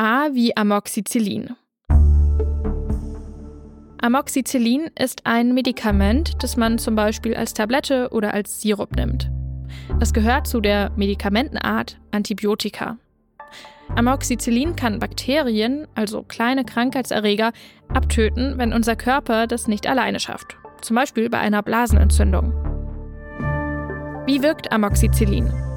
A 0.00 0.28
wie 0.32 0.56
Amoxicillin. 0.56 1.56
Amoxicillin 4.00 4.90
ist 4.96 5.26
ein 5.26 5.54
Medikament, 5.54 6.40
das 6.40 6.56
man 6.56 6.78
zum 6.78 6.94
Beispiel 6.94 7.34
als 7.34 7.52
Tablette 7.52 8.10
oder 8.12 8.32
als 8.32 8.60
Sirup 8.60 8.94
nimmt. 8.94 9.28
Es 9.98 10.12
gehört 10.12 10.46
zu 10.46 10.60
der 10.60 10.92
Medikamentenart 10.94 11.98
Antibiotika. 12.12 12.96
Amoxicillin 13.96 14.76
kann 14.76 15.00
Bakterien, 15.00 15.88
also 15.96 16.22
kleine 16.22 16.64
Krankheitserreger, 16.64 17.50
abtöten, 17.88 18.56
wenn 18.56 18.72
unser 18.72 18.94
Körper 18.94 19.48
das 19.48 19.66
nicht 19.66 19.88
alleine 19.88 20.20
schafft. 20.20 20.56
Zum 20.80 20.94
Beispiel 20.94 21.28
bei 21.28 21.40
einer 21.40 21.64
Blasenentzündung. 21.64 22.52
Wie 24.26 24.44
wirkt 24.44 24.70
Amoxicillin? 24.70 25.67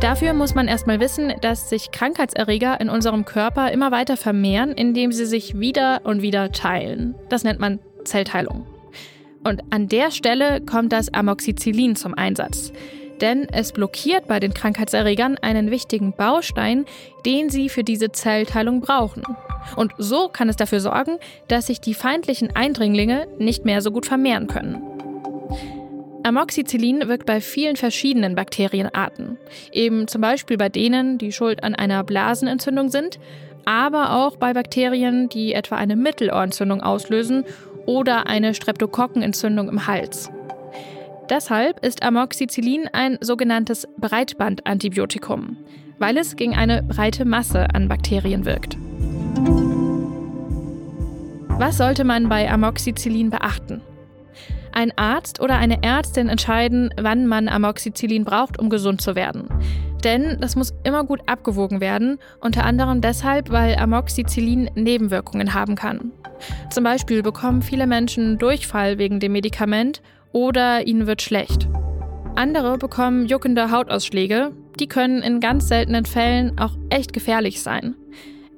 Dafür 0.00 0.32
muss 0.32 0.54
man 0.54 0.68
erstmal 0.68 1.00
wissen, 1.00 1.32
dass 1.40 1.68
sich 1.68 1.90
Krankheitserreger 1.90 2.80
in 2.80 2.88
unserem 2.88 3.24
Körper 3.24 3.72
immer 3.72 3.90
weiter 3.90 4.16
vermehren, 4.16 4.70
indem 4.70 5.10
sie 5.10 5.26
sich 5.26 5.58
wieder 5.58 6.02
und 6.04 6.22
wieder 6.22 6.52
teilen. 6.52 7.16
Das 7.28 7.42
nennt 7.42 7.58
man 7.58 7.80
Zellteilung. 8.04 8.64
Und 9.42 9.62
an 9.70 9.88
der 9.88 10.12
Stelle 10.12 10.60
kommt 10.60 10.92
das 10.92 11.12
Amoxicillin 11.12 11.96
zum 11.96 12.14
Einsatz. 12.14 12.72
Denn 13.20 13.48
es 13.50 13.72
blockiert 13.72 14.28
bei 14.28 14.38
den 14.38 14.54
Krankheitserregern 14.54 15.36
einen 15.38 15.72
wichtigen 15.72 16.12
Baustein, 16.12 16.84
den 17.26 17.50
sie 17.50 17.68
für 17.68 17.82
diese 17.82 18.12
Zellteilung 18.12 18.80
brauchen. 18.80 19.24
Und 19.74 19.92
so 19.98 20.28
kann 20.28 20.48
es 20.48 20.54
dafür 20.54 20.78
sorgen, 20.78 21.18
dass 21.48 21.66
sich 21.66 21.80
die 21.80 21.94
feindlichen 21.94 22.54
Eindringlinge 22.54 23.26
nicht 23.38 23.64
mehr 23.64 23.82
so 23.82 23.90
gut 23.90 24.06
vermehren 24.06 24.46
können. 24.46 24.87
Amoxicillin 26.24 27.08
wirkt 27.08 27.26
bei 27.26 27.40
vielen 27.40 27.76
verschiedenen 27.76 28.34
Bakterienarten, 28.34 29.38
eben 29.72 30.08
zum 30.08 30.20
Beispiel 30.20 30.56
bei 30.56 30.68
denen, 30.68 31.18
die 31.18 31.32
schuld 31.32 31.62
an 31.62 31.74
einer 31.74 32.02
Blasenentzündung 32.04 32.90
sind, 32.90 33.18
aber 33.64 34.12
auch 34.12 34.36
bei 34.36 34.52
Bakterien, 34.52 35.28
die 35.28 35.52
etwa 35.52 35.76
eine 35.76 35.96
Mittelohrentzündung 35.96 36.80
auslösen 36.82 37.44
oder 37.86 38.26
eine 38.26 38.54
Streptokokkenentzündung 38.54 39.68
im 39.68 39.86
Hals. 39.86 40.30
Deshalb 41.30 41.84
ist 41.84 42.02
Amoxicillin 42.02 42.88
ein 42.92 43.18
sogenanntes 43.20 43.86
Breitbandantibiotikum, 43.98 45.58
weil 45.98 46.16
es 46.16 46.36
gegen 46.36 46.54
eine 46.54 46.82
breite 46.82 47.24
Masse 47.26 47.66
an 47.74 47.88
Bakterien 47.88 48.44
wirkt. 48.46 48.76
Was 51.58 51.76
sollte 51.76 52.04
man 52.04 52.28
bei 52.28 52.50
Amoxicillin 52.50 53.30
beachten? 53.30 53.82
Ein 54.72 54.92
Arzt 54.96 55.40
oder 55.40 55.56
eine 55.56 55.82
Ärztin 55.82 56.28
entscheiden, 56.28 56.90
wann 57.00 57.26
man 57.26 57.48
Amoxicillin 57.48 58.24
braucht, 58.24 58.58
um 58.58 58.70
gesund 58.70 59.00
zu 59.00 59.14
werden. 59.14 59.48
Denn 60.04 60.38
das 60.40 60.54
muss 60.54 60.74
immer 60.84 61.04
gut 61.04 61.20
abgewogen 61.26 61.80
werden, 61.80 62.18
unter 62.40 62.64
anderem 62.64 63.00
deshalb, 63.00 63.50
weil 63.50 63.76
Amoxicillin 63.76 64.70
Nebenwirkungen 64.74 65.54
haben 65.54 65.74
kann. 65.74 66.12
Zum 66.70 66.84
Beispiel 66.84 67.22
bekommen 67.22 67.62
viele 67.62 67.86
Menschen 67.86 68.38
Durchfall 68.38 68.98
wegen 68.98 69.18
dem 69.18 69.32
Medikament 69.32 70.02
oder 70.32 70.86
ihnen 70.86 71.06
wird 71.06 71.22
schlecht. 71.22 71.68
Andere 72.36 72.78
bekommen 72.78 73.26
juckende 73.26 73.72
Hautausschläge, 73.72 74.52
die 74.78 74.86
können 74.86 75.22
in 75.22 75.40
ganz 75.40 75.66
seltenen 75.66 76.04
Fällen 76.04 76.56
auch 76.58 76.76
echt 76.90 77.12
gefährlich 77.12 77.60
sein. 77.62 77.96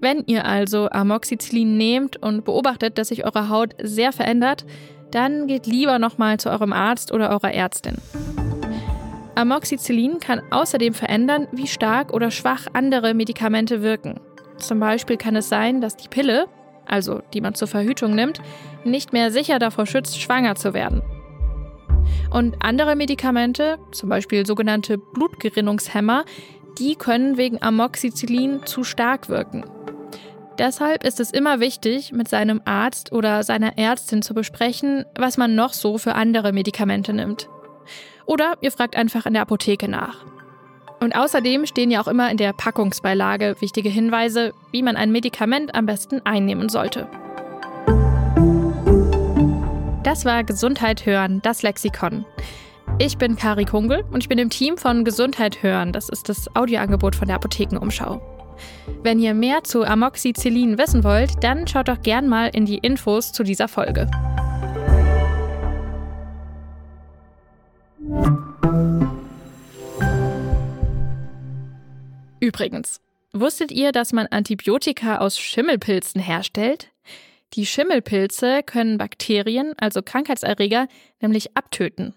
Wenn 0.00 0.24
ihr 0.26 0.44
also 0.44 0.90
Amoxicillin 0.90 1.76
nehmt 1.76 2.22
und 2.22 2.44
beobachtet, 2.44 2.98
dass 2.98 3.08
sich 3.08 3.24
eure 3.24 3.48
Haut 3.48 3.74
sehr 3.82 4.12
verändert, 4.12 4.66
dann 5.10 5.46
geht 5.46 5.66
lieber 5.66 5.98
nochmal 5.98 6.38
zu 6.38 6.50
eurem 6.50 6.72
Arzt 6.72 7.12
oder 7.12 7.30
eurer 7.30 7.52
Ärztin. 7.52 7.96
Amoxicillin 9.34 10.18
kann 10.18 10.42
außerdem 10.50 10.94
verändern, 10.94 11.46
wie 11.52 11.66
stark 11.66 12.12
oder 12.12 12.30
schwach 12.30 12.66
andere 12.72 13.14
Medikamente 13.14 13.82
wirken. 13.82 14.20
Zum 14.58 14.80
Beispiel 14.80 15.16
kann 15.16 15.36
es 15.36 15.48
sein, 15.48 15.80
dass 15.80 15.96
die 15.96 16.08
Pille, 16.08 16.46
also 16.86 17.20
die 17.34 17.40
man 17.40 17.54
zur 17.54 17.68
Verhütung 17.68 18.14
nimmt, 18.14 18.40
nicht 18.84 19.12
mehr 19.12 19.30
sicher 19.30 19.58
davor 19.58 19.86
schützt, 19.86 20.20
schwanger 20.20 20.54
zu 20.54 20.72
werden. 20.72 21.02
Und 22.30 22.56
andere 22.60 22.96
Medikamente, 22.96 23.78
zum 23.92 24.08
Beispiel 24.08 24.46
sogenannte 24.46 24.98
Blutgerinnungshemmer, 24.98 26.24
die 26.78 26.96
können 26.96 27.36
wegen 27.36 27.62
Amoxicillin 27.62 28.64
zu 28.64 28.84
stark 28.84 29.28
wirken. 29.28 29.64
Deshalb 30.58 31.04
ist 31.04 31.20
es 31.20 31.32
immer 31.32 31.60
wichtig, 31.60 32.12
mit 32.12 32.28
seinem 32.28 32.62
Arzt 32.64 33.12
oder 33.12 33.42
seiner 33.42 33.76
Ärztin 33.76 34.22
zu 34.22 34.32
besprechen, 34.32 35.04
was 35.14 35.36
man 35.36 35.54
noch 35.54 35.74
so 35.74 35.98
für 35.98 36.14
andere 36.14 36.52
Medikamente 36.52 37.12
nimmt. 37.12 37.48
Oder 38.24 38.54
ihr 38.62 38.72
fragt 38.72 38.96
einfach 38.96 39.26
in 39.26 39.34
der 39.34 39.42
Apotheke 39.42 39.88
nach. 39.88 40.24
Und 40.98 41.14
außerdem 41.14 41.66
stehen 41.66 41.90
ja 41.90 42.00
auch 42.00 42.08
immer 42.08 42.30
in 42.30 42.38
der 42.38 42.54
Packungsbeilage 42.54 43.56
wichtige 43.60 43.90
Hinweise, 43.90 44.54
wie 44.72 44.82
man 44.82 44.96
ein 44.96 45.12
Medikament 45.12 45.74
am 45.74 45.84
besten 45.84 46.22
einnehmen 46.24 46.70
sollte. 46.70 47.06
Das 50.04 50.24
war 50.24 50.42
Gesundheit 50.42 51.04
hören, 51.04 51.42
das 51.42 51.62
Lexikon. 51.62 52.24
Ich 52.98 53.18
bin 53.18 53.36
Kari 53.36 53.66
Kungel 53.66 54.04
und 54.10 54.22
ich 54.22 54.28
bin 54.30 54.38
im 54.38 54.48
Team 54.48 54.78
von 54.78 55.04
Gesundheit 55.04 55.62
hören. 55.62 55.92
Das 55.92 56.08
ist 56.08 56.30
das 56.30 56.48
Audioangebot 56.56 57.14
von 57.14 57.26
der 57.26 57.36
Apothekenumschau. 57.36 58.35
Wenn 59.02 59.18
ihr 59.18 59.34
mehr 59.34 59.64
zu 59.64 59.84
Amoxicillin 59.84 60.78
wissen 60.78 61.04
wollt, 61.04 61.42
dann 61.42 61.66
schaut 61.66 61.88
doch 61.88 62.02
gern 62.02 62.28
mal 62.28 62.48
in 62.48 62.66
die 62.66 62.78
Infos 62.78 63.32
zu 63.32 63.42
dieser 63.42 63.68
Folge. 63.68 64.10
Übrigens, 72.40 73.00
wusstet 73.32 73.72
ihr, 73.72 73.92
dass 73.92 74.12
man 74.12 74.26
Antibiotika 74.28 75.18
aus 75.18 75.38
Schimmelpilzen 75.38 76.20
herstellt? 76.20 76.92
Die 77.54 77.66
Schimmelpilze 77.66 78.62
können 78.62 78.98
Bakterien, 78.98 79.72
also 79.78 80.02
Krankheitserreger, 80.02 80.88
nämlich 81.20 81.56
abtöten. 81.56 82.14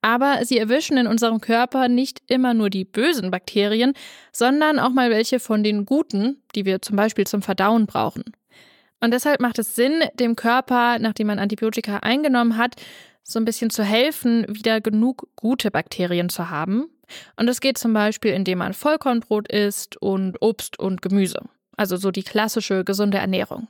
Aber 0.00 0.44
sie 0.44 0.58
erwischen 0.58 0.96
in 0.96 1.06
unserem 1.06 1.40
Körper 1.40 1.88
nicht 1.88 2.22
immer 2.26 2.54
nur 2.54 2.70
die 2.70 2.84
bösen 2.84 3.30
Bakterien, 3.30 3.94
sondern 4.32 4.78
auch 4.78 4.90
mal 4.90 5.10
welche 5.10 5.40
von 5.40 5.62
den 5.62 5.84
guten, 5.84 6.42
die 6.54 6.64
wir 6.64 6.82
zum 6.82 6.96
Beispiel 6.96 7.26
zum 7.26 7.42
Verdauen 7.42 7.86
brauchen. 7.86 8.24
Und 9.00 9.12
deshalb 9.12 9.40
macht 9.40 9.58
es 9.58 9.74
Sinn, 9.74 10.04
dem 10.14 10.36
Körper, 10.36 10.98
nachdem 10.98 11.26
man 11.26 11.38
Antibiotika 11.38 11.98
eingenommen 11.98 12.56
hat, 12.56 12.76
so 13.24 13.38
ein 13.38 13.44
bisschen 13.44 13.70
zu 13.70 13.82
helfen, 13.82 14.46
wieder 14.48 14.80
genug 14.80 15.28
gute 15.36 15.70
Bakterien 15.70 16.28
zu 16.28 16.50
haben. 16.50 16.86
Und 17.36 17.46
das 17.46 17.60
geht 17.60 17.78
zum 17.78 17.92
Beispiel, 17.92 18.32
indem 18.32 18.58
man 18.58 18.72
Vollkornbrot 18.72 19.50
isst 19.50 19.96
und 19.96 20.40
Obst 20.40 20.78
und 20.78 21.02
Gemüse. 21.02 21.40
Also 21.76 21.96
so 21.96 22.10
die 22.10 22.22
klassische 22.22 22.84
gesunde 22.84 23.18
Ernährung. 23.18 23.68